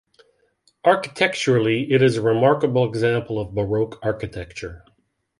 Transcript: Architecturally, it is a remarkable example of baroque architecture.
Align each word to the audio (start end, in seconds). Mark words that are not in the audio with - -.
Architecturally, 0.83 1.91
it 1.91 2.01
is 2.01 2.17
a 2.17 2.23
remarkable 2.23 2.85
example 2.89 3.39
of 3.39 3.53
baroque 3.53 3.99
architecture. 4.01 4.83